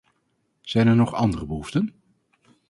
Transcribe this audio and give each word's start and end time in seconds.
Zijn 0.61 0.87
er 0.87 0.95
nog 0.95 1.13
andere 1.13 1.45
behoeften? 1.45 1.93